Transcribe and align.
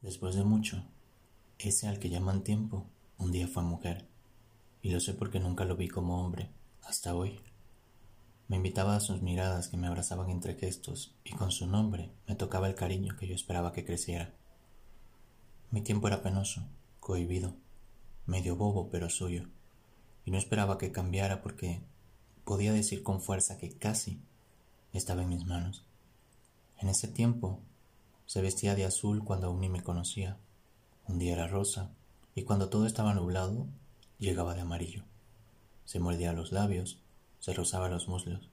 Después 0.00 0.36
de 0.36 0.44
mucho, 0.44 0.84
ese 1.58 1.88
al 1.88 1.98
que 1.98 2.08
llaman 2.08 2.44
tiempo, 2.44 2.86
un 3.18 3.32
día 3.32 3.48
fue 3.48 3.64
mujer, 3.64 4.06
y 4.80 4.90
lo 4.90 5.00
sé 5.00 5.12
porque 5.12 5.40
nunca 5.40 5.64
lo 5.64 5.76
vi 5.76 5.88
como 5.88 6.24
hombre, 6.24 6.50
hasta 6.82 7.16
hoy. 7.16 7.40
Me 8.46 8.56
invitaba 8.56 8.94
a 8.94 9.00
sus 9.00 9.22
miradas 9.22 9.66
que 9.66 9.76
me 9.76 9.88
abrazaban 9.88 10.30
entre 10.30 10.54
gestos, 10.54 11.16
y 11.24 11.32
con 11.32 11.50
su 11.50 11.66
nombre 11.66 12.12
me 12.28 12.36
tocaba 12.36 12.68
el 12.68 12.76
cariño 12.76 13.16
que 13.16 13.26
yo 13.26 13.34
esperaba 13.34 13.72
que 13.72 13.84
creciera. 13.84 14.32
Mi 15.72 15.82
tiempo 15.82 16.06
era 16.06 16.22
penoso, 16.22 16.62
cohibido, 17.00 17.56
medio 18.24 18.54
bobo 18.54 18.90
pero 18.90 19.10
suyo, 19.10 19.48
y 20.24 20.30
no 20.30 20.38
esperaba 20.38 20.78
que 20.78 20.92
cambiara 20.92 21.42
porque 21.42 21.82
podía 22.44 22.72
decir 22.72 23.02
con 23.02 23.20
fuerza 23.20 23.58
que 23.58 23.76
casi 23.76 24.22
estaba 24.92 25.24
en 25.24 25.30
mis 25.30 25.44
manos. 25.44 25.84
En 26.76 26.88
ese 26.88 27.08
tiempo 27.08 27.62
se 28.28 28.42
vestía 28.42 28.74
de 28.74 28.84
azul 28.84 29.24
cuando 29.24 29.46
aún 29.46 29.62
ni 29.62 29.70
me 29.70 29.82
conocía. 29.82 30.36
Un 31.06 31.18
día 31.18 31.32
era 31.32 31.48
rosa 31.48 31.94
y 32.34 32.42
cuando 32.42 32.68
todo 32.68 32.84
estaba 32.84 33.14
nublado 33.14 33.66
llegaba 34.18 34.54
de 34.54 34.60
amarillo. 34.60 35.02
Se 35.86 35.98
mordía 35.98 36.34
los 36.34 36.52
labios, 36.52 37.02
se 37.38 37.54
rozaba 37.54 37.88
los 37.88 38.06
muslos. 38.06 38.50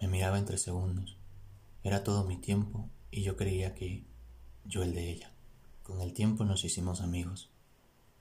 Me 0.00 0.08
miraba 0.08 0.40
entre 0.40 0.58
segundos. 0.58 1.16
Era 1.84 2.02
todo 2.02 2.24
mi 2.24 2.36
tiempo 2.36 2.90
y 3.12 3.22
yo 3.22 3.36
creía 3.36 3.76
que 3.76 4.02
yo 4.64 4.82
el 4.82 4.92
de 4.92 5.08
ella. 5.12 5.32
Con 5.84 6.00
el 6.00 6.12
tiempo 6.12 6.44
nos 6.44 6.64
hicimos 6.64 7.00
amigos. 7.00 7.48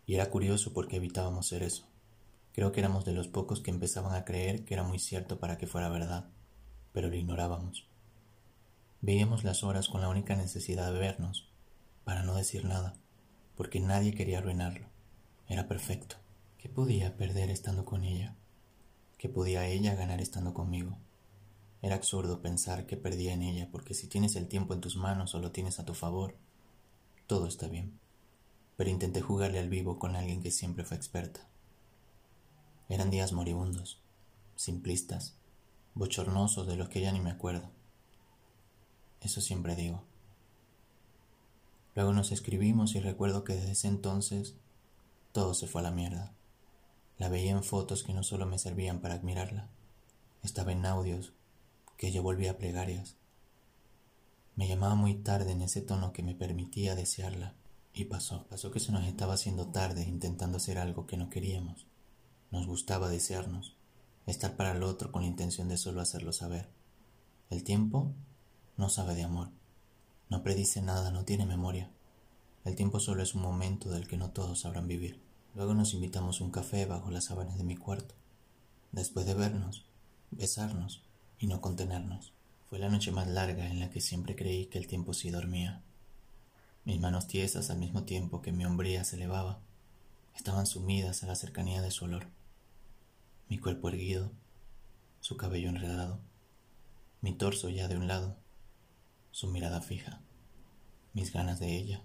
Y 0.05 0.13
era 0.13 0.29
curioso 0.29 0.71
porque 0.71 0.98
evitábamos 0.98 1.48
ser 1.48 1.63
eso. 1.63 1.88
Creo 2.54 2.71
que 2.71 2.81
éramos 2.81 3.05
de 3.05 3.13
los 3.13 3.27
pocos 3.27 3.62
que 3.62 3.71
empezaban 3.71 4.13
a 4.13 4.23
creer 4.23 4.65
que 4.65 4.76
era 4.76 4.84
muy 4.84 4.99
cierto 4.99 5.40
para 5.40 5.57
que 5.57 5.65
fuera 5.65 5.90
verdad, 5.90 6.29
pero 6.93 7.09
lo 7.09 7.15
ignorábamos. 7.15 7.88
Veíamos 9.02 9.45
las 9.45 9.63
horas 9.63 9.88
con 9.88 10.02
la 10.02 10.09
única 10.09 10.35
necesidad 10.35 10.91
de 10.91 10.99
vernos, 10.99 11.49
para 12.03 12.23
no 12.23 12.35
decir 12.35 12.66
nada, 12.66 12.98
porque 13.55 13.80
nadie 13.80 14.13
quería 14.13 14.40
arruinarlo. 14.40 14.87
Era 15.48 15.68
perfecto. 15.70 16.18
¿Qué 16.57 16.68
podía 16.68 17.15
perder 17.15 17.49
estando 17.49 17.85
con 17.85 18.04
ella? 18.04 18.35
¿Qué 19.18 19.29
podía 19.29 19.65
ella 19.68 19.96
ganar 19.96 20.20
estando 20.20 20.54
conmigo? 20.54 20.98
Era 21.82 21.96
absurdo 21.96 22.41
pensar 22.41 22.85
que 22.85 22.98
perdía 22.98 23.34
en 23.34 23.41
ella, 23.41 23.70
porque 23.71 23.93
si 23.93 24.07
tienes 24.07 24.35
el 24.35 24.49
tiempo 24.49 24.73
en 24.73 24.82
tus 24.82 24.98
manos 24.98 25.34
o 25.34 25.40
lo 25.40 25.54
tienes 25.54 25.79
a 25.79 25.85
tu 25.85 25.93
favor, 25.93 26.35
todo 27.26 27.48
está 27.48 27.70
bien. 27.70 27.98
Pero 28.76 28.90
intenté 28.90 29.21
jugarle 29.21 29.60
al 29.60 29.70
vivo 29.70 29.98
con 29.98 30.18
alguien 30.18 30.41
que 30.43 30.51
siempre 30.51 30.84
fue 30.84 30.98
experta. 30.98 31.48
Eran 32.90 33.12
días 33.12 33.32
moribundos, 33.32 34.01
simplistas, 34.55 35.38
bochornosos 35.95 36.68
de 36.68 36.76
los 36.76 36.90
que 36.90 36.99
ya 36.99 37.13
ni 37.13 37.21
me 37.21 37.32
acuerdo. 37.32 37.79
Eso 39.21 39.41
siempre 39.41 39.75
digo. 39.75 40.03
Luego 41.95 42.13
nos 42.13 42.31
escribimos 42.31 42.95
y 42.95 42.99
recuerdo 42.99 43.43
que 43.43 43.53
desde 43.53 43.71
ese 43.71 43.87
entonces 43.87 44.55
todo 45.31 45.53
se 45.53 45.67
fue 45.67 45.81
a 45.81 45.84
la 45.84 45.91
mierda. 45.91 46.34
La 47.17 47.29
veía 47.29 47.51
en 47.51 47.63
fotos 47.63 48.03
que 48.03 48.13
no 48.13 48.23
solo 48.23 48.45
me 48.45 48.57
servían 48.57 49.01
para 49.01 49.15
admirarla, 49.15 49.67
estaba 50.41 50.71
en 50.71 50.85
audios 50.85 51.34
que 51.98 52.11
yo 52.11 52.23
volvía 52.23 52.51
a 52.51 52.57
plegarias. 52.57 53.17
Me 54.55 54.67
llamaba 54.67 54.95
muy 54.95 55.15
tarde 55.15 55.51
en 55.51 55.61
ese 55.61 55.81
tono 55.81 56.13
que 56.13 56.23
me 56.23 56.33
permitía 56.33 56.95
desearla 56.95 57.55
y 57.93 58.05
pasó. 58.05 58.45
Pasó 58.49 58.71
que 58.71 58.79
se 58.79 58.91
nos 58.91 59.05
estaba 59.05 59.33
haciendo 59.33 59.67
tarde 59.67 60.04
intentando 60.04 60.57
hacer 60.57 60.77
algo 60.77 61.07
que 61.07 61.17
no 61.17 61.29
queríamos. 61.29 61.87
Nos 62.51 62.65
gustaba 62.65 63.09
desearnos, 63.09 63.76
estar 64.25 64.56
para 64.56 64.72
el 64.72 64.83
otro 64.83 65.11
con 65.11 65.23
la 65.23 65.28
intención 65.28 65.67
de 65.67 65.78
solo 65.78 66.01
hacerlo 66.01 66.31
saber. 66.31 66.69
El 67.50 67.63
tiempo 67.63 68.13
no 68.80 68.88
sabe 68.88 69.13
de 69.13 69.24
amor, 69.24 69.50
no 70.30 70.41
predice 70.41 70.81
nada, 70.81 71.12
no 71.12 71.25
tiene 71.25 71.46
memoria. 71.46 71.91
El 72.63 72.78
tiempo 72.78 73.02
solo 73.02 73.22
es 73.22 73.35
un 73.35 73.41
momento 73.41 73.90
del 73.90 74.08
que 74.08 74.16
no 74.16 74.30
todos 74.30 74.62
sabrán 74.62 74.88
vivir. 74.88 75.19
Luego 75.53 75.74
nos 75.74 75.94
invitamos 75.94 76.40
a 76.40 76.46
un 76.46 76.52
café 76.52 76.85
bajo 76.85 77.12
las 77.12 77.25
sábanas 77.25 77.57
de 77.57 77.66
mi 77.66 77.75
cuarto. 77.75 78.16
Después 78.94 79.25
de 79.25 79.34
vernos, 79.34 79.84
besarnos 80.31 81.03
y 81.39 81.47
no 81.47 81.59
contenernos. 81.59 82.31
Fue 82.69 82.79
la 82.79 82.88
noche 82.88 83.12
más 83.12 83.28
larga 83.28 83.69
en 83.69 83.81
la 83.81 83.89
que 83.89 84.00
siempre 84.00 84.38
creí 84.38 84.68
que 84.68 84.78
el 84.78 84.88
tiempo 84.88 85.13
sí 85.13 85.29
dormía. 85.29 85.81
Mis 86.85 87.01
manos 87.01 87.28
tiesas 87.28 87.69
al 87.69 87.79
mismo 87.79 88.03
tiempo 88.03 88.41
que 88.41 88.53
mi 88.53 88.63
hombría 88.63 89.03
se 89.03 89.18
elevaba, 89.18 89.59
estaban 90.38 90.66
sumidas 90.66 91.22
a 91.22 91.28
la 91.28 91.35
cercanía 91.35 91.81
de 91.81 91.91
su 91.91 92.06
olor. 92.06 92.28
Mi 93.50 93.57
cuerpo 93.57 93.89
erguido, 93.89 94.31
su 95.19 95.35
cabello 95.35 95.68
enredado, 95.68 96.18
mi 97.19 97.34
torso 97.34 97.68
ya 97.68 97.89
de 97.89 97.97
un 97.97 98.07
lado, 98.07 98.38
su 99.31 99.47
mirada 99.47 99.79
fija, 99.81 100.22
mis 101.13 101.31
ganas 101.31 101.59
de 101.59 101.78
ella, 101.78 102.03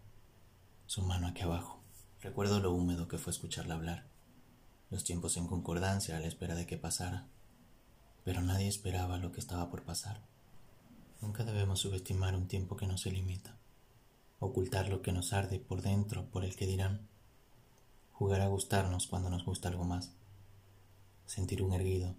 su 0.87 1.03
mano 1.03 1.27
aquí 1.27 1.43
abajo. 1.43 1.81
Recuerdo 2.21 2.61
lo 2.61 2.73
húmedo 2.73 3.09
que 3.09 3.19
fue 3.19 3.33
escucharla 3.33 3.75
hablar, 3.75 4.07
los 4.91 5.05
tiempos 5.05 5.37
en 5.37 5.47
concordancia 5.47 6.17
a 6.17 6.21
la 6.21 6.27
espera 6.27 6.55
de 6.55 6.67
que 6.67 6.77
pasara, 6.77 7.27
pero 8.25 8.43
nadie 8.43 8.69
esperaba 8.69 9.19
lo 9.19 9.33
que 9.33 9.41
estaba 9.41 9.71
por 9.71 9.83
pasar. 9.83 10.21
Nunca 11.23 11.45
debemos 11.45 11.81
subestimar 11.81 12.37
un 12.37 12.47
tiempo 12.47 12.77
que 12.77 12.87
no 12.87 12.99
se 12.99 13.11
limita, 13.11 13.57
ocultar 14.39 14.89
lo 14.89 15.01
que 15.01 15.13
nos 15.13 15.33
arde 15.33 15.59
por 15.59 15.81
dentro 15.81 16.27
por 16.27 16.45
el 16.45 16.55
que 16.57 16.67
dirán, 16.67 17.09
jugar 18.13 18.43
a 18.43 18.49
gustarnos 18.49 19.07
cuando 19.07 19.31
nos 19.31 19.45
gusta 19.45 19.69
algo 19.69 19.85
más, 19.85 20.13
sentir 21.25 21.63
un 21.63 21.73
erguido 21.73 22.15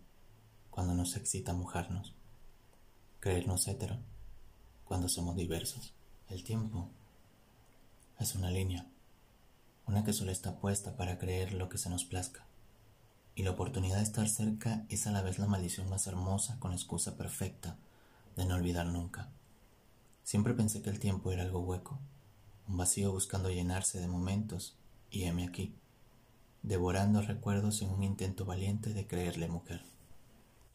cuando 0.72 0.96
nos 0.96 1.16
excita 1.16 1.54
mojarnos, 1.54 2.14
creernos 3.20 3.68
hetero 3.68 4.00
cuando 4.86 5.10
somos 5.10 5.36
diversos. 5.36 5.94
El 6.30 6.44
tiempo 6.44 6.90
es 8.20 8.36
una 8.36 8.50
línea, 8.50 8.88
una 9.88 10.04
que 10.04 10.14
solo 10.14 10.32
está 10.32 10.60
puesta 10.60 10.96
para 10.96 11.18
creer 11.18 11.54
lo 11.54 11.70
que 11.70 11.78
se 11.78 11.90
nos 11.90 12.06
plazca. 12.06 12.46
Y 13.36 13.44
la 13.44 13.52
oportunidad 13.52 13.98
de 13.98 14.04
estar 14.04 14.30
cerca 14.30 14.86
es 14.88 15.08
a 15.08 15.12
la 15.12 15.22
vez 15.22 15.40
la 15.40 15.48
maldición 15.48 15.90
más 15.90 16.08
hermosa 16.08 16.58
con 16.60 16.72
excusa 16.72 17.18
perfecta 17.18 17.76
de 18.36 18.46
no 18.46 18.56
olvidar 18.56 18.86
nunca. 18.86 19.30
Siempre 20.24 20.54
pensé 20.54 20.82
que 20.82 20.90
el 20.90 21.00
tiempo 21.00 21.32
era 21.32 21.44
algo 21.44 21.60
hueco, 21.60 22.00
un 22.68 22.78
vacío 22.78 23.12
buscando 23.12 23.50
llenarse 23.50 24.00
de 24.00 24.08
momentos, 24.08 24.76
y 25.12 25.24
heme 25.24 25.46
aquí, 25.46 25.74
devorando 26.64 27.22
recuerdos 27.22 27.82
en 27.82 27.90
un 27.90 28.04
intento 28.04 28.44
valiente 28.46 28.94
de 28.94 29.08
creerle 29.08 29.48
mujer. 29.48 29.84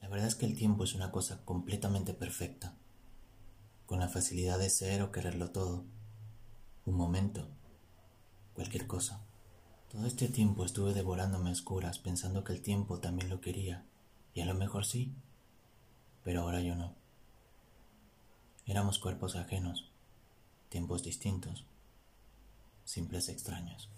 La 0.00 0.08
verdad 0.08 0.28
es 0.28 0.34
que 0.34 0.46
el 0.46 0.56
tiempo 0.56 0.84
es 0.84 0.94
una 0.94 1.10
cosa 1.10 1.40
completamente 1.44 2.14
perfecta, 2.14 2.74
con 3.90 3.98
la 3.98 4.08
facilidad 4.08 4.60
de 4.60 4.70
ser 4.70 5.02
o 5.02 5.10
quererlo 5.10 5.50
todo. 5.50 5.84
Un 6.86 6.94
momento, 6.94 7.48
cualquier 8.54 8.86
cosa. 8.86 9.20
Todo 9.90 10.06
este 10.06 10.28
tiempo 10.28 10.64
estuve 10.64 10.94
devorándome 10.94 11.50
a 11.50 11.52
oscuras 11.52 11.98
pensando 11.98 12.44
que 12.44 12.52
el 12.52 12.62
tiempo 12.62 13.00
también 13.00 13.28
lo 13.28 13.40
quería, 13.40 13.84
y 14.32 14.42
a 14.42 14.46
lo 14.46 14.54
mejor 14.54 14.86
sí, 14.86 15.12
pero 16.22 16.42
ahora 16.42 16.60
yo 16.60 16.76
no. 16.76 16.94
Éramos 18.64 19.00
cuerpos 19.00 19.34
ajenos, 19.34 19.90
tiempos 20.68 21.02
distintos, 21.02 21.64
simples 22.84 23.28
extraños. 23.28 23.88